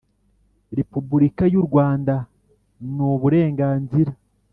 [0.77, 2.15] Repubulika y u Rwanda
[2.93, 4.11] n uburenganzira